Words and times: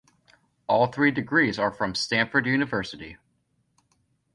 All 0.65 0.87
three 0.87 1.11
degrees 1.11 1.59
are 1.59 1.69
from 1.71 1.93
Stanford 1.93 2.47
University. 2.47 3.17